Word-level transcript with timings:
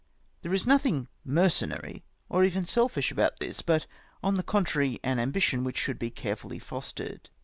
There 0.41 0.51
is 0.51 0.65
nothing 0.65 1.09
mercenary, 1.23 2.03
or 2.27 2.43
even 2.43 2.65
selfish 2.65 3.11
about 3.11 3.37
this; 3.37 3.61
but, 3.61 3.85
on 4.23 4.35
the 4.35 4.41
contrary, 4.41 4.99
an 5.03 5.19
ambition 5.19 5.63
which 5.63 5.77
should 5.77 5.99
be 5.99 6.09
carefully 6.09 6.57
fostered. 6.57 7.29